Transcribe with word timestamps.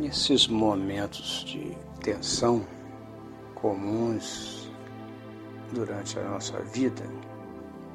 Nesses 0.00 0.48
momentos 0.48 1.44
de 1.44 1.76
tensão 2.02 2.64
comuns 3.54 4.72
durante 5.74 6.18
a 6.18 6.22
nossa 6.22 6.58
vida, 6.60 7.04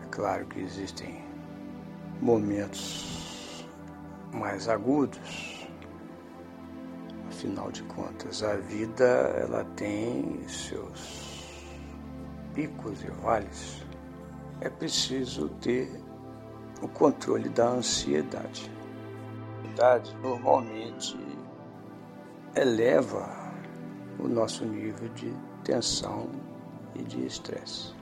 é 0.04 0.06
claro 0.12 0.46
que 0.46 0.60
existem 0.60 1.26
momentos 2.22 3.66
mais 4.32 4.70
agudos. 4.70 5.68
Afinal 7.28 7.72
de 7.72 7.82
contas, 7.86 8.44
a 8.44 8.56
vida 8.56 9.04
ela 9.44 9.66
tem 9.76 10.48
seus 10.48 11.66
picos 12.54 13.02
e 13.02 13.10
vales. 13.24 13.82
É 14.62 14.70
preciso 14.70 15.50
ter 15.60 15.90
o 16.84 16.88
controle 16.88 17.50
da 17.50 17.68
ansiedade. 17.68 18.70
A 19.64 19.96
ansiedade 19.96 20.16
normalmente 20.22 21.18
eleva 22.56 23.28
o 24.20 24.28
nosso 24.28 24.66
nível 24.66 25.10
de 25.10 25.34
tensão 25.64 26.30
e 26.96 27.04
de 27.04 27.26
estresse. 27.26 27.94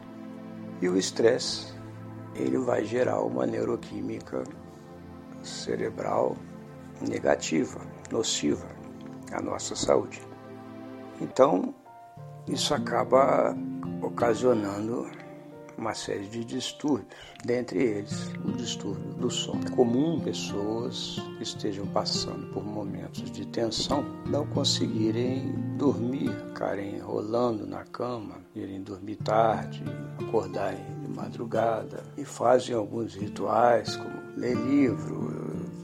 E 0.81 0.87
o 0.87 0.97
estresse, 0.97 1.73
ele 2.35 2.57
vai 2.57 2.85
gerar 2.85 3.21
uma 3.21 3.45
neuroquímica 3.45 4.43
cerebral 5.41 6.37
negativa, 7.01 7.79
nociva 8.11 8.67
à 9.31 9.41
nossa 9.41 9.75
saúde. 9.75 10.21
Então, 11.19 11.73
isso 12.47 12.73
acaba 12.73 13.55
ocasionando 14.01 15.09
uma 15.77 15.93
série 15.93 16.27
de 16.27 16.43
distúrbios, 16.43 17.07
dentre 17.43 17.81
eles 17.81 18.31
o 18.45 18.51
distúrbio 18.51 19.13
do 19.13 19.29
sono. 19.29 19.61
É 19.65 19.69
comum 19.71 20.19
pessoas 20.19 21.21
que 21.37 21.43
estejam 21.43 21.85
passando 21.87 22.47
por 22.53 22.63
momentos 22.63 23.29
de 23.31 23.45
tensão 23.47 24.03
não 24.27 24.45
conseguirem 24.47 25.53
dormir, 25.77 26.31
ficarem 26.47 26.99
rolando 26.99 27.65
na 27.65 27.83
cama, 27.85 28.37
irem 28.55 28.81
dormir 28.81 29.17
tarde, 29.17 29.83
acordarem 30.19 30.83
de 31.01 31.09
madrugada 31.09 32.03
e 32.17 32.23
fazem 32.23 32.75
alguns 32.75 33.15
rituais 33.15 33.95
como 33.95 34.23
ler 34.37 34.55
livro, 34.55 35.31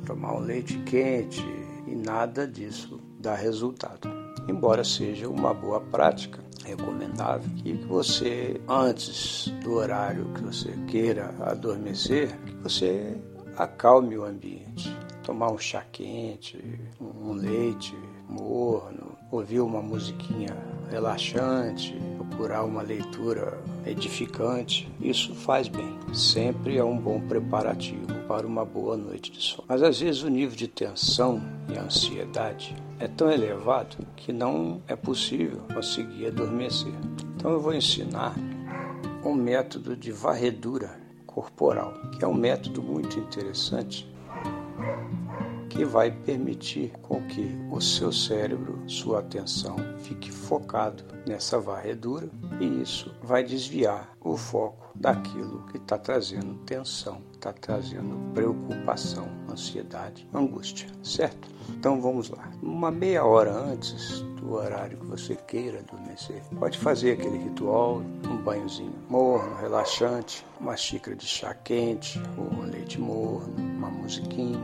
tomar 0.06 0.36
um 0.36 0.40
leite 0.40 0.78
quente 0.80 1.44
e 1.88 1.96
nada 1.96 2.48
disso 2.48 3.00
dá 3.20 3.36
resultado. 3.36 4.10
Embora 4.48 4.84
seja 4.84 5.30
uma 5.30 5.54
boa 5.54 5.80
prática, 5.80 6.49
recomendável 6.66 7.50
que 7.58 7.74
você, 7.74 8.60
antes 8.68 9.52
do 9.64 9.74
horário 9.74 10.26
que 10.34 10.44
você 10.44 10.72
queira 10.88 11.34
adormecer, 11.42 12.36
que 12.46 12.56
você 12.56 13.18
acalme 13.58 14.18
o 14.18 14.26
ambiente. 14.26 14.96
Tomar 15.24 15.52
um 15.52 15.58
chá 15.58 15.84
quente, 15.92 16.58
um 17.00 17.34
leite 17.34 17.96
morno, 18.28 19.16
ouvir 19.32 19.60
uma 19.60 19.82
musiquinha 19.82 20.56
relaxante, 20.90 21.96
procurar 22.18 22.64
uma 22.64 22.82
leitura 22.82 23.62
edificante, 23.86 24.92
isso 25.00 25.36
faz 25.36 25.68
bem. 25.68 26.00
Sempre 26.14 26.78
é 26.78 26.84
um 26.84 26.98
bom 26.98 27.20
preparativo 27.22 28.19
para 28.30 28.46
uma 28.46 28.64
boa 28.64 28.96
noite 28.96 29.32
de 29.32 29.42
sono. 29.42 29.64
Mas 29.68 29.82
às 29.82 30.00
vezes 30.00 30.22
o 30.22 30.30
nível 30.30 30.56
de 30.56 30.68
tensão 30.68 31.42
e 31.68 31.76
ansiedade 31.76 32.76
é 33.00 33.08
tão 33.08 33.32
elevado 33.32 33.98
que 34.16 34.32
não 34.32 34.84
é 34.88 34.96
possível 34.96 35.62
conseguir 35.74 36.28
adormecer. 36.28 36.94
Então 37.36 37.50
eu 37.50 37.60
vou 37.60 37.74
ensinar 37.74 38.36
um 39.26 39.34
método 39.34 39.96
de 39.98 40.12
varredura 40.12 40.92
corporal, 41.26 41.92
que 42.12 42.24
é 42.24 42.28
um 42.28 42.34
método 42.36 42.84
muito 42.84 43.18
interessante 43.18 44.08
que 45.70 45.86
vai 45.86 46.12
permitir 46.12 46.92
com 47.02 47.22
que 47.28 47.56
o 47.72 47.80
seu 47.80 48.12
cérebro, 48.12 48.82
sua 48.88 49.20
atenção 49.20 49.76
fique 50.00 50.32
focado 50.32 51.04
nessa 51.26 51.60
varredura 51.60 52.30
e 52.60 52.82
isso 52.82 53.14
vai 53.22 53.44
desviar 53.44 54.16
o 54.20 54.36
foco 54.36 54.90
daquilo 54.96 55.66
que 55.68 55.78
está 55.78 55.98
trazendo 55.98 56.56
tensão, 56.66 57.22
está 57.34 57.54
trazendo 57.54 58.34
preocupação, 58.34 59.28
ansiedade, 59.50 60.28
angústia, 60.34 60.88
certo? 61.04 61.48
Então 61.70 62.02
vamos 62.02 62.30
lá. 62.30 62.50
Uma 62.62 62.92
meia 62.92 63.24
hora 63.24 63.52
antes 63.54 64.22
do 64.40 64.54
horário 64.54 64.98
que 64.98 65.06
você 65.06 65.36
queira 65.36 65.80
adormecer, 65.80 66.42
pode 66.60 66.78
fazer 66.78 67.14
aquele 67.14 67.38
ritual, 67.38 68.02
um 68.28 68.38
banhozinho 68.38 68.94
morno, 69.08 69.56
relaxante, 69.56 70.46
uma 70.60 70.76
xícara 70.76 71.16
de 71.16 71.26
chá 71.26 71.54
quente 71.54 72.22
ou 72.38 72.46
um 72.46 72.64
leite 72.64 73.00
morno, 73.00 73.54
uma 73.58 73.90
musiquinha 73.90 74.60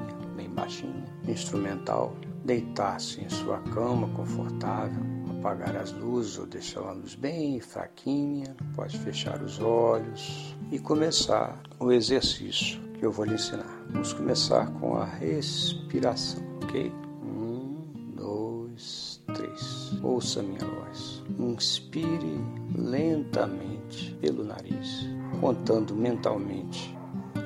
baixinha, 0.56 1.06
instrumental, 1.28 2.16
deitar-se 2.44 3.22
em 3.22 3.30
sua 3.30 3.60
cama 3.60 4.08
confortável, 4.10 5.04
apagar 5.38 5.76
as 5.76 5.92
luzes 5.92 6.40
ou 6.40 6.46
deixar 6.46 6.82
a 6.82 6.94
luz 6.94 7.14
bem 7.14 7.60
fraquinha, 7.60 8.56
pode 8.76 8.98
fechar 9.00 9.42
os 9.44 9.60
olhos 9.60 10.56
e 10.72 10.80
começar 10.80 11.62
o 11.80 11.92
exercício 11.92 12.82
que 12.94 13.06
eu 13.06 13.12
vou 13.12 13.26
lhe 13.26 13.36
ensinar. 13.36 13.84
Vamos 13.90 14.14
começar 14.14 14.72
com 14.80 14.96
a 14.96 15.06
respiração, 15.06 16.42
ok? 16.64 16.92
Um, 17.22 18.14
dois, 18.16 19.22
três. 19.36 19.92
Ouça 20.02 20.42
minha 20.42 20.66
voz. 20.66 21.24
Inspire 21.38 22.40
lentamente 22.76 24.16
pelo 24.22 24.44
nariz, 24.44 25.08
contando 25.42 25.94
mentalmente 25.96 26.98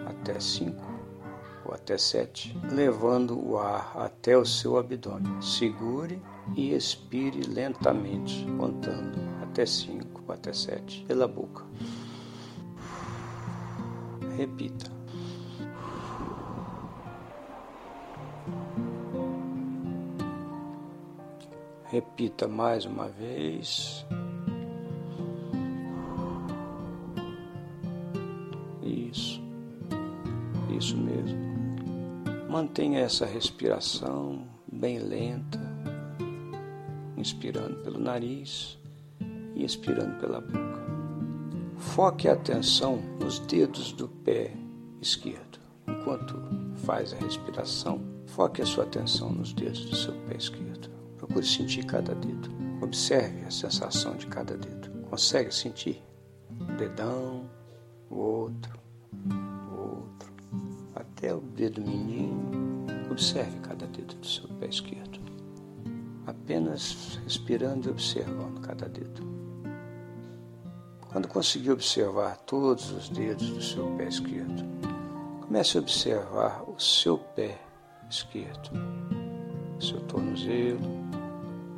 até 0.07 0.39
cinco 0.39 0.88
ou 1.69 1.75
até 1.75 1.97
sete, 1.97 2.57
levando 2.71 3.39
o 3.39 3.59
ar 3.59 3.93
até 3.95 4.35
o 4.35 4.43
seu 4.43 4.77
abdômen. 4.77 5.39
Segure 5.39 6.19
e 6.55 6.73
expire 6.73 7.41
lentamente, 7.47 8.45
contando 8.57 9.19
até 9.43 9.65
cinco 9.65 10.23
ou 10.27 10.33
até 10.33 10.51
sete 10.51 11.05
pela 11.07 11.27
boca. 11.27 11.63
Repita. 14.35 14.91
Repita 21.85 22.47
mais 22.47 22.85
uma 22.85 23.07
vez. 23.09 24.05
Mantenha 32.59 32.99
essa 32.99 33.25
respiração 33.25 34.45
bem 34.69 34.99
lenta, 34.99 35.57
inspirando 37.15 37.77
pelo 37.83 37.97
nariz 37.97 38.77
e 39.55 39.63
expirando 39.63 40.19
pela 40.19 40.41
boca. 40.41 40.81
Foque 41.77 42.27
a 42.27 42.33
atenção 42.33 42.97
nos 43.17 43.39
dedos 43.39 43.93
do 43.93 44.09
pé 44.09 44.51
esquerdo. 45.01 45.57
Enquanto 45.87 46.35
faz 46.75 47.13
a 47.13 47.15
respiração, 47.15 48.01
foque 48.27 48.61
a 48.61 48.65
sua 48.65 48.83
atenção 48.83 49.31
nos 49.31 49.53
dedos 49.53 49.85
do 49.85 49.95
seu 49.95 50.13
pé 50.27 50.35
esquerdo. 50.35 50.89
Procure 51.17 51.45
sentir 51.45 51.85
cada 51.85 52.13
dedo. 52.13 52.49
Observe 52.81 53.45
a 53.45 53.51
sensação 53.51 54.17
de 54.17 54.27
cada 54.27 54.57
dedo. 54.57 54.89
Consegue 55.09 55.55
sentir? 55.55 56.03
Dedão, 56.77 57.49
o 58.09 58.17
outro, 58.17 58.77
o 59.23 59.29
outro, 59.29 59.48
até 61.19 61.35
o 61.35 61.41
dedo 61.41 61.81
mindinho. 61.81 62.87
Observe 63.11 63.59
cada 63.59 63.85
dedo 63.87 64.15
do 64.15 64.25
seu 64.25 64.47
pé 64.57 64.67
esquerdo. 64.67 65.19
Apenas 66.25 67.19
respirando 67.25 67.89
e 67.89 67.91
observando 67.91 68.61
cada 68.61 68.87
dedo. 68.87 69.27
Quando 71.11 71.27
conseguir 71.27 71.71
observar 71.71 72.37
todos 72.37 72.91
os 72.91 73.09
dedos 73.09 73.49
do 73.49 73.61
seu 73.61 73.87
pé 73.97 74.07
esquerdo, 74.07 74.63
comece 75.41 75.77
a 75.77 75.81
observar 75.81 76.63
o 76.69 76.79
seu 76.79 77.17
pé 77.17 77.59
esquerdo, 78.09 78.69
seu 79.79 79.99
tornozelo, 80.01 80.79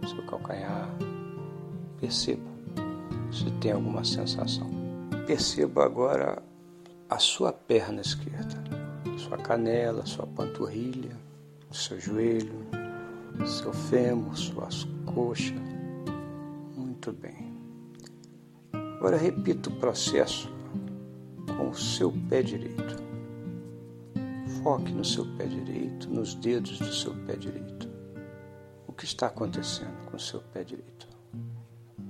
seu 0.08 0.24
calcanhar. 0.28 0.88
Perceba 2.00 2.52
se 3.32 3.50
tem 3.60 3.72
alguma 3.72 4.04
sensação. 4.04 4.70
Perceba 5.26 5.86
agora 5.86 6.44
a 7.10 7.18
sua 7.18 7.54
perna 7.54 8.02
esquerda, 8.02 8.81
sua 9.22 9.38
canela, 9.38 10.06
sua 10.06 10.26
panturrilha, 10.26 11.16
seu 11.72 12.00
joelho, 12.00 12.66
seu 13.46 13.72
fêmur, 13.72 14.36
suas 14.36 14.84
coxas. 15.06 15.54
Muito 16.76 17.14
bem. 17.14 17.54
Agora 18.98 19.18
repita 19.18 19.70
o 19.70 19.76
processo 19.76 20.52
com 21.58 21.70
o 21.70 21.76
seu 21.76 22.12
pé 22.30 22.42
direito. 22.42 23.02
Foque 24.64 24.92
no 24.92 25.06
seu 25.06 25.26
pé 25.38 25.46
direito, 25.46 26.10
nos 26.10 26.36
dedos 26.36 26.80
do 26.80 26.94
seu 26.94 27.14
pé 27.26 27.36
direito. 27.36 27.90
O 28.88 28.94
que 28.94 29.06
está 29.06 29.28
acontecendo 29.28 30.06
com 30.06 30.18
o 30.18 30.20
seu 30.20 30.42
pé 30.54 30.64
direito? 30.64 31.08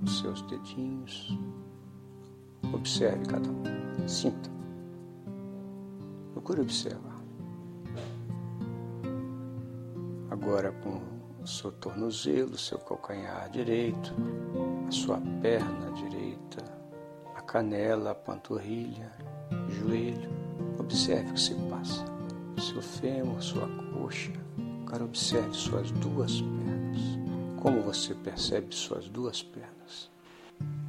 Os 0.02 0.18
seus 0.20 0.42
dedinhos. 0.42 1.38
Observe 2.72 3.24
cada 3.26 3.48
um. 3.48 4.08
Sinta. 4.08 4.61
Procure 6.42 6.62
observar. 6.62 7.22
Agora 10.28 10.72
com 10.72 11.00
o 11.40 11.46
seu 11.46 11.70
tornozelo, 11.70 12.58
seu 12.58 12.78
calcanhar 12.78 13.48
direito, 13.48 14.12
a 14.88 14.90
sua 14.90 15.18
perna 15.40 15.92
direita, 15.92 16.64
a 17.36 17.42
canela, 17.42 18.10
a 18.10 18.14
panturrilha, 18.16 19.12
o 19.68 19.70
joelho. 19.70 20.30
Observe 20.80 21.30
o 21.30 21.34
que 21.34 21.40
se 21.40 21.54
passa. 21.70 22.04
Seu 22.58 22.82
fêmur, 22.82 23.40
sua 23.40 23.68
coxa. 23.92 24.32
Agora 24.84 25.04
observe 25.04 25.54
suas 25.54 25.92
duas 25.92 26.40
pernas. 26.40 26.98
Como 27.60 27.82
você 27.82 28.16
percebe 28.16 28.74
suas 28.74 29.08
duas 29.08 29.44
pernas? 29.44 30.10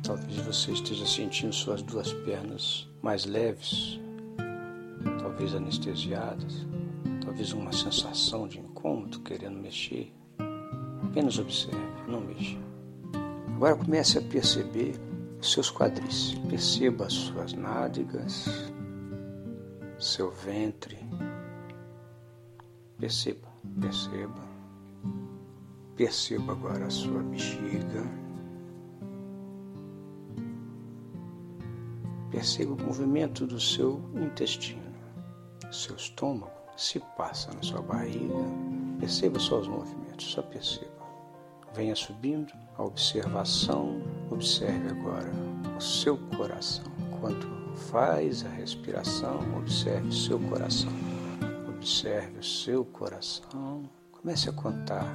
Talvez 0.02 0.36
você 0.38 0.72
esteja 0.72 1.06
sentindo 1.06 1.54
suas 1.54 1.84
duas 1.84 2.12
pernas 2.12 2.90
mais 3.04 3.26
leves, 3.26 4.00
talvez 5.34 5.56
anestesiadas, 5.56 6.68
talvez 7.24 7.54
uma 7.54 7.72
sensação 7.72 8.48
de 8.48 8.60
incômodo 8.60 9.20
querendo 9.22 9.58
mexer. 9.58 10.14
Apenas 11.04 11.40
observe, 11.40 11.76
não 12.08 12.22
mexa. 12.22 12.58
Agora 13.56 13.76
comece 13.76 14.20
a 14.20 14.22
perceber 14.22 14.94
os 15.42 15.52
seus 15.52 15.72
quadris. 15.72 16.36
Perceba 16.48 17.06
as 17.08 17.14
suas 17.14 17.54
nádegas, 17.54 18.72
seu 20.00 20.32
ventre. 20.32 21.00
Perceba, 23.00 23.48
perceba. 23.82 24.54
Perceba 25.96 26.52
agora 26.52 26.86
a 26.86 26.90
sua 26.92 27.24
bexiga. 27.24 28.04
Perceba 32.30 32.74
o 32.74 32.82
movimento 32.86 33.48
do 33.48 33.60
seu 33.60 34.00
intestino. 34.16 34.83
Seu 35.74 35.96
estômago 35.96 36.52
se 36.78 37.00
passa 37.18 37.52
na 37.52 37.64
sua 37.64 37.82
barriga. 37.82 38.36
Perceba 39.00 39.40
só 39.40 39.60
os 39.60 39.68
movimentos, 39.68 40.32
só 40.32 40.44
perceba. 40.44 40.94
Venha 41.74 41.96
subindo 41.96 42.54
a 42.78 42.84
observação. 42.84 44.00
Observe 44.30 44.90
agora 44.90 45.32
o 45.76 45.82
seu 45.82 46.16
coração. 46.38 46.86
Enquanto 47.12 47.48
faz 47.90 48.46
a 48.46 48.50
respiração, 48.50 49.40
observe 49.58 50.10
o 50.10 50.14
seu 50.14 50.40
coração. 50.40 50.92
Observe 51.68 52.38
o 52.38 52.44
seu 52.44 52.86
coração. 52.86 53.90
Comece 54.12 54.50
a 54.50 54.54
contar 54.54 55.08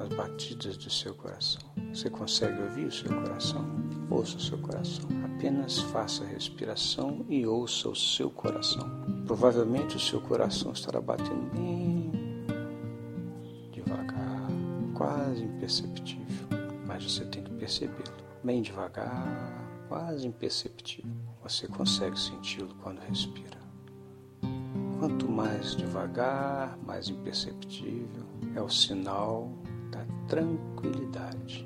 as 0.00 0.08
batidas 0.08 0.76
do 0.76 0.90
seu 0.90 1.14
coração. 1.14 1.62
Você 1.94 2.10
consegue 2.10 2.60
ouvir 2.60 2.86
o 2.86 2.92
seu 2.92 3.14
coração? 3.14 3.83
Ouça 4.10 4.36
o 4.36 4.40
seu 4.40 4.58
coração. 4.58 5.08
Apenas 5.24 5.78
faça 5.78 6.24
a 6.24 6.26
respiração 6.26 7.24
e 7.28 7.46
ouça 7.46 7.88
o 7.88 7.96
seu 7.96 8.30
coração. 8.30 8.88
Provavelmente 9.26 9.96
o 9.96 10.00
seu 10.00 10.20
coração 10.20 10.72
estará 10.72 11.00
batendo 11.00 11.50
bem 11.54 11.94
quase 14.94 15.44
imperceptível, 15.44 16.48
mas 16.86 17.04
você 17.04 17.24
tem 17.26 17.42
que 17.42 17.52
percebê-lo. 17.52 18.16
Bem 18.42 18.62
devagar, 18.62 19.86
quase 19.88 20.26
imperceptível. 20.26 21.12
Você 21.42 21.66
consegue 21.66 22.18
senti-lo 22.18 22.74
quando 22.76 23.00
respira. 23.00 23.58
Quanto 24.98 25.28
mais 25.28 25.76
devagar, 25.76 26.78
mais 26.78 27.08
imperceptível, 27.08 28.24
é 28.54 28.60
o 28.62 28.68
sinal 28.68 29.50
da 29.90 30.04
tranquilidade. 30.28 31.63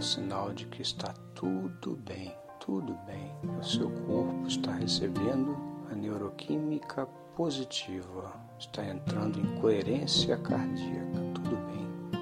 O 0.00 0.02
sinal 0.02 0.54
de 0.54 0.64
que 0.64 0.80
está 0.80 1.12
tudo 1.34 1.94
bem, 2.06 2.34
tudo 2.58 2.96
bem. 3.06 3.30
O 3.60 3.62
seu 3.62 3.90
corpo 4.06 4.48
está 4.48 4.72
recebendo 4.72 5.54
a 5.92 5.94
neuroquímica 5.94 7.06
positiva, 7.36 8.32
está 8.58 8.82
entrando 8.82 9.38
em 9.38 9.60
coerência 9.60 10.38
cardíaca 10.38 11.30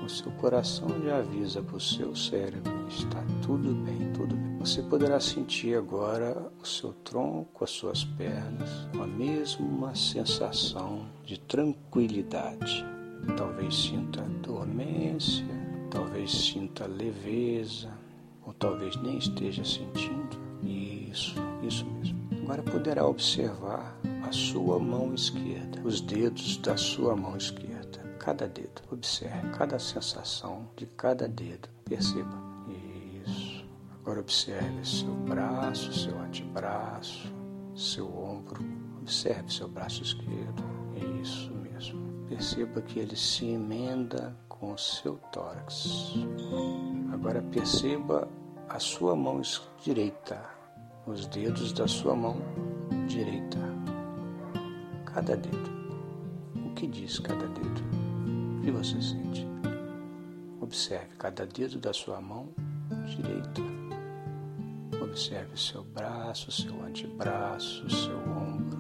o 0.09 0.11
seu 0.11 0.33
coração 0.33 0.89
já 1.05 1.19
avisa 1.19 1.63
para 1.63 1.77
o 1.77 1.81
seu 1.81 2.17
cérebro: 2.17 2.89
está 2.89 3.23
tudo 3.43 3.75
bem, 3.75 4.11
tudo 4.15 4.35
bem. 4.35 4.57
Você 4.57 4.81
poderá 4.81 5.21
sentir 5.21 5.77
agora 5.77 6.51
o 6.59 6.67
seu 6.67 6.95
tronco, 6.95 7.63
as 7.63 7.71
suas 7.71 8.05
pernas, 8.05 8.89
a 8.99 9.07
mesma 9.07 9.95
sensação 9.95 11.07
de 11.25 11.39
tranquilidade. 11.39 12.87
Talvez 13.37 13.77
sinta 13.77 14.23
dormência, 14.43 15.45
talvez 15.91 16.31
sinta 16.31 16.87
leveza, 16.87 17.91
ou 18.45 18.53
talvez 18.53 18.97
nem 18.97 19.19
esteja 19.19 19.65
sentindo. 19.65 20.39
Isso, 20.63 21.35
isso 21.63 21.85
mesmo. 21.87 22.19
Agora 22.43 22.63
poderá 22.63 23.07
observar 23.07 23.99
a 24.27 24.33
sua 24.33 24.79
mão 24.79 25.15
esquerda, 25.15 25.81
os 25.85 26.01
dedos 26.01 26.57
da 26.59 26.77
sua 26.77 27.15
mão 27.15 27.37
esquerda 27.37 27.79
cada 28.29 28.47
dedo. 28.47 28.83
Observe 28.93 29.49
cada 29.57 29.79
sensação 29.79 30.69
de 30.77 30.85
cada 30.87 31.27
dedo. 31.27 31.69
Perceba. 31.87 32.37
Isso. 33.27 33.65
Agora 34.03 34.21
observe 34.21 34.85
seu 34.85 35.15
braço, 35.15 35.93
seu 35.93 36.19
antebraço, 36.21 37.35
seu 37.75 38.07
ombro. 38.07 38.63
Observe 39.01 39.51
seu 39.51 39.67
braço 39.67 40.03
esquerdo. 40.03 40.63
Isso 41.23 41.51
mesmo. 41.55 42.27
Perceba 42.29 42.83
que 42.83 42.99
ele 42.99 43.17
se 43.17 43.47
emenda 43.47 44.37
com 44.59 44.73
o 44.73 44.79
seu 44.79 45.17
tórax. 45.33 46.15
Agora 47.13 47.43
perceba 47.43 48.29
a 48.69 48.79
sua 48.79 49.15
mão 49.15 49.41
direita, 49.83 50.41
os 51.07 51.27
dedos 51.27 51.73
da 51.73 51.87
sua 51.87 52.15
mão 52.15 52.37
direita. 53.07 53.59
Cada 55.05 55.37
dedo. 55.37 55.79
O 56.55 56.75
que 56.75 56.87
diz 56.87 57.19
cada 57.19 57.47
dedo? 57.47 57.99
que 58.69 58.73
você 58.73 59.01
sente? 59.01 59.47
Observe 60.61 61.17
cada 61.17 61.47
dedo 61.47 61.79
da 61.79 61.91
sua 61.91 62.21
mão 62.21 62.51
direita. 63.07 63.63
Observe 65.03 65.57
seu 65.57 65.83
braço, 65.85 66.53
seu 66.53 66.83
antebraço, 66.85 67.89
seu 67.89 68.19
ombro. 68.19 68.79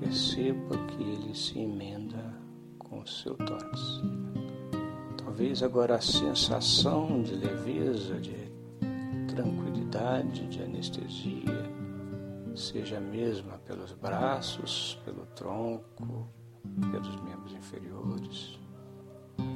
Perceba 0.00 0.76
que 0.88 1.00
ele 1.00 1.32
se 1.32 1.60
emenda 1.60 2.36
com 2.76 3.02
o 3.02 3.06
seu 3.06 3.36
tórax. 3.36 4.02
Talvez 5.42 5.60
agora 5.64 5.96
a 5.96 6.00
sensação 6.00 7.20
de 7.20 7.34
leveza, 7.34 8.14
de 8.20 8.48
tranquilidade, 9.26 10.46
de 10.46 10.62
anestesia, 10.62 11.68
seja 12.54 12.98
a 12.98 13.00
mesma 13.00 13.58
pelos 13.58 13.92
braços, 13.92 15.00
pelo 15.04 15.26
tronco, 15.34 16.28
pelos 16.92 17.20
membros 17.22 17.52
inferiores. 17.54 18.56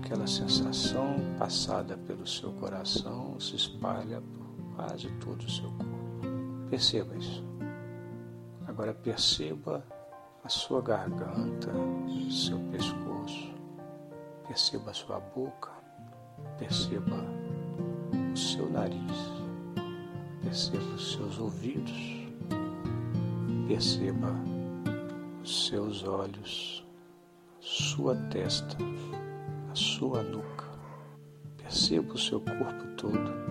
Aquela 0.03 0.27
sensação 0.27 1.19
passada 1.39 1.97
pelo 1.99 2.27
seu 2.27 2.53
coração 2.55 3.39
se 3.39 3.55
espalha 3.55 4.21
por 4.21 4.75
quase 4.75 5.09
todo 5.21 5.41
o 5.41 5.51
seu 5.51 5.71
corpo. 5.71 6.69
Perceba 6.69 7.17
isso. 7.17 7.45
Agora 8.67 8.93
perceba 8.93 9.87
a 10.43 10.49
sua 10.49 10.83
garganta, 10.83 11.71
seu 12.29 12.59
pescoço. 12.73 13.55
Perceba 14.49 14.91
a 14.91 14.95
sua 14.95 15.21
boca. 15.21 15.76
Perceba 16.59 17.25
o 18.33 18.37
seu 18.37 18.71
nariz. 18.71 19.33
Perceba 20.43 20.95
os 20.95 21.13
seus 21.13 21.39
ouvidos. 21.39 22.27
Perceba 23.69 24.33
os 25.43 25.67
seus 25.67 26.05
olhos, 26.05 26.87
sua 27.61 28.15
testa 28.31 28.77
sua 29.77 30.23
nuca. 30.23 30.65
Perceba 31.59 32.15
o 32.15 32.19
seu 32.19 32.41
corpo 32.41 32.87
todo 32.97 33.47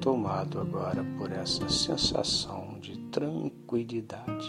tomado 0.00 0.60
agora 0.60 1.02
por 1.18 1.32
essa 1.32 1.68
sensação 1.68 2.78
de 2.78 2.96
tranquilidade. 3.10 4.46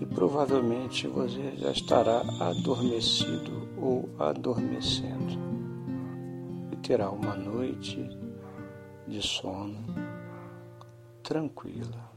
E 0.00 0.06
provavelmente 0.06 1.08
você 1.08 1.56
já 1.56 1.70
estará 1.70 2.20
adormecido 2.40 3.68
ou 3.78 4.08
adormecendo. 4.18 5.53
Terá 6.86 7.10
uma 7.10 7.34
noite 7.34 8.08
de 9.08 9.22
sono 9.22 9.78
tranquila, 11.22 12.10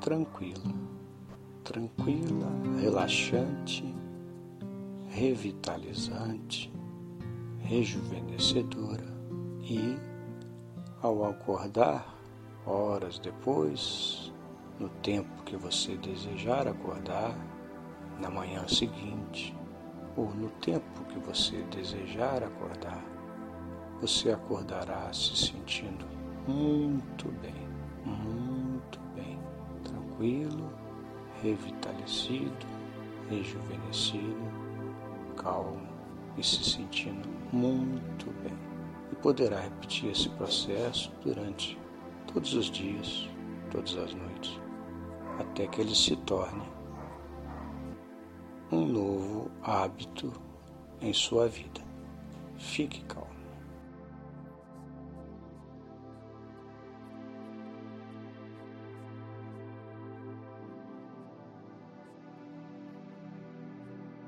tranquila, 0.00 0.74
tranquila, 1.64 2.46
relaxante, 2.80 3.94
revitalizante 5.08 6.72
rejuvenescedora 7.68 9.04
e, 9.60 9.98
ao 11.02 11.26
acordar, 11.26 12.14
horas 12.64 13.18
depois, 13.18 14.32
no 14.80 14.88
tempo 14.88 15.42
que 15.44 15.54
você 15.54 15.94
desejar 15.96 16.66
acordar, 16.66 17.36
na 18.18 18.30
manhã 18.30 18.66
seguinte, 18.66 19.54
ou 20.16 20.34
no 20.34 20.48
tempo 20.62 21.04
que 21.04 21.18
você 21.18 21.62
desejar 21.64 22.42
acordar, 22.42 23.04
você 24.00 24.30
acordará 24.30 25.12
se 25.12 25.36
sentindo 25.36 26.06
muito 26.46 27.28
bem, 27.40 27.68
muito 28.04 28.98
bem, 29.14 29.38
tranquilo, 29.82 30.72
revitalecido, 31.42 32.66
rejuvenescido, 33.28 34.36
calmo 35.36 35.86
e 36.36 36.42
se 36.42 36.62
sentindo 36.62 37.28
muito 37.52 38.26
bem. 38.42 38.56
E 39.10 39.16
poderá 39.16 39.60
repetir 39.60 40.10
esse 40.10 40.28
processo 40.30 41.12
durante 41.24 41.78
todos 42.32 42.54
os 42.54 42.70
dias, 42.70 43.28
todas 43.70 43.96
as 43.96 44.14
noites, 44.14 44.60
até 45.40 45.66
que 45.66 45.80
ele 45.80 45.94
se 45.94 46.14
torne 46.16 46.62
um 48.70 48.86
novo 48.86 49.50
hábito 49.62 50.32
em 51.00 51.12
sua 51.12 51.48
vida. 51.48 51.80
Fique 52.56 53.02
calmo. 53.04 53.27